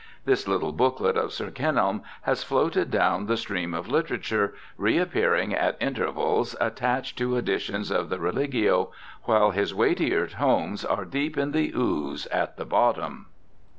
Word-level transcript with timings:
This 0.25 0.47
little 0.47 0.71
booklet 0.71 1.15
of 1.15 1.31
Sir 1.31 1.51
Kenelm 1.51 2.01
has 2.23 2.43
floated 2.43 2.89
down 2.89 3.27
the 3.27 3.37
stream 3.37 3.75
of 3.75 3.87
literature, 3.87 4.55
reappearing 4.75 5.53
at 5.53 5.77
intervals 5.79 6.55
attached 6.59 7.19
to 7.19 7.35
editions 7.37 7.91
of 7.91 8.09
the 8.09 8.17
Religio^ 8.17 8.89
while 9.25 9.51
his 9.51 9.75
weightier 9.75 10.25
tomes 10.25 10.83
are 10.83 11.05
deep 11.05 11.37
in 11.37 11.51
the 11.51 11.71
ooze 11.75 12.25
at 12.31 12.57
the 12.57 12.65
bottom. 12.65 13.27